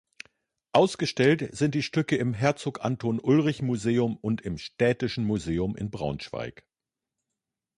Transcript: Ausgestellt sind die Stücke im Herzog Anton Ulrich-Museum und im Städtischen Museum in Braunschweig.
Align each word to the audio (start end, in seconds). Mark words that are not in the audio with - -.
Ausgestellt 0.71 1.55
sind 1.55 1.75
die 1.75 1.83
Stücke 1.83 2.15
im 2.15 2.33
Herzog 2.33 2.83
Anton 2.83 3.19
Ulrich-Museum 3.19 4.17
und 4.17 4.41
im 4.41 4.57
Städtischen 4.57 5.25
Museum 5.25 5.75
in 5.75 5.91
Braunschweig. 5.91 6.65